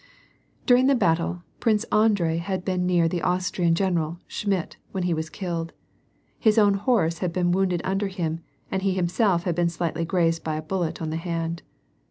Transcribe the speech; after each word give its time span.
Dimng 0.65 0.87
the 0.87 0.95
battle, 0.95 1.43
Prince 1.59 1.83
Andrei 1.91 2.37
had 2.37 2.65
been 2.65 2.87
near 2.87 3.07
the 3.07 3.21
Austrian 3.21 3.75
general, 3.75 4.17
Schmidt, 4.25 4.77
when 4.91 5.03
he 5.03 5.13
was 5.13 5.29
killed. 5.29 5.73
His 6.39 6.57
own 6.57 6.73
horse 6.73 7.19
had 7.19 7.31
been 7.31 7.51
wounded 7.51 7.81
under 7.83 8.07
him, 8.07 8.39
and 8.71 8.81
he 8.81 8.93
himself 8.95 9.43
had 9.43 9.53
been 9.53 9.69
slightly 9.69 10.03
grazed 10.03 10.43
by 10.43 10.55
a 10.55 10.61
bullet 10.63 11.03
on 11.03 11.11
the 11.11 11.17
hand. 11.17 11.61